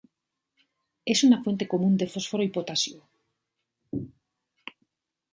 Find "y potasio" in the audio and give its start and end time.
2.41-3.03